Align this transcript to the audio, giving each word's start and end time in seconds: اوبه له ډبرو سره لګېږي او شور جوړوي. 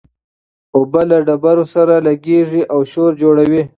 اوبه 0.75 1.01
له 1.09 1.17
ډبرو 1.27 1.65
سره 1.73 1.95
لګېږي 2.07 2.61
او 2.73 2.79
شور 2.91 3.11
جوړوي. 3.21 3.61